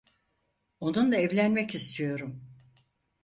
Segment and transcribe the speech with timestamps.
[0.79, 2.43] Onunla evlenmek istiyorum.